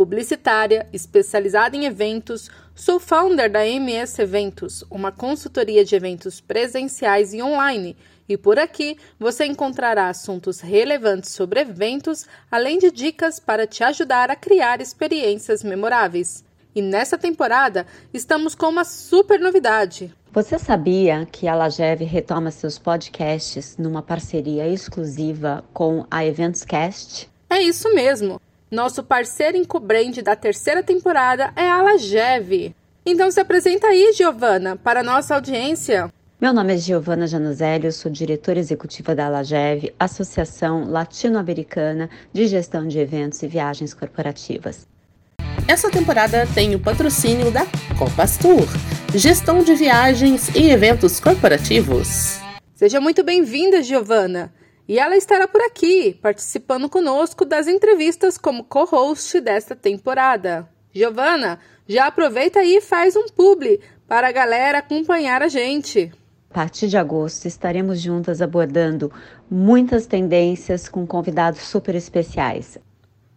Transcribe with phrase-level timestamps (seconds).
[0.00, 7.42] publicitária, especializada em eventos, sou founder da MS Eventos, uma consultoria de eventos presenciais e
[7.42, 7.94] online.
[8.26, 14.30] E por aqui você encontrará assuntos relevantes sobre eventos, além de dicas para te ajudar
[14.30, 16.42] a criar experiências memoráveis.
[16.74, 20.14] E nessa temporada estamos com uma super novidade.
[20.32, 27.28] Você sabia que a Lagev retoma seus podcasts numa parceria exclusiva com a Eventscast?
[27.50, 28.40] É isso mesmo.
[28.70, 32.72] Nosso parceiro encobrente da terceira temporada é a Lagev.
[33.04, 36.08] Então se apresenta aí, Giovana, para a nossa audiência.
[36.40, 42.86] Meu nome é Giovana Januzelli, eu sou diretora executiva da Alagev, Associação Latino-Americana de Gestão
[42.86, 44.86] de Eventos e Viagens Corporativas.
[45.66, 47.66] Essa temporada tem o patrocínio da
[47.98, 48.68] Compass Tour,
[49.16, 52.38] gestão de viagens e eventos corporativos.
[52.76, 54.52] Seja muito bem-vinda, Giovana.
[54.88, 60.68] E ela estará por aqui, participando conosco das entrevistas como co-host desta temporada.
[60.92, 66.12] Giovana, já aproveita aí e faz um publi para a galera acompanhar a gente.
[66.50, 69.12] A partir de agosto estaremos juntas abordando
[69.48, 72.76] muitas tendências com convidados super especiais.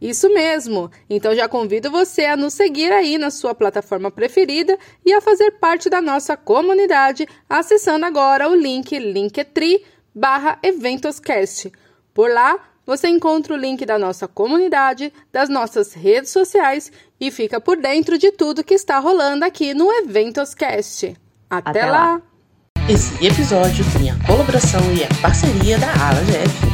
[0.00, 0.90] Isso mesmo!
[1.08, 5.52] Então já convido você a nos seguir aí na sua plataforma preferida e a fazer
[5.52, 9.82] parte da nossa comunidade acessando agora o link Linktree
[10.14, 11.72] barra Eventoscast.
[12.12, 17.60] Por lá, você encontra o link da nossa comunidade, das nossas redes sociais e fica
[17.60, 21.16] por dentro de tudo que está rolando aqui no Eventoscast.
[21.48, 21.90] Até, Até lá.
[21.90, 22.22] lá!
[22.88, 26.73] Esse episódio tem a colaboração e a parceria da Ala Jeff.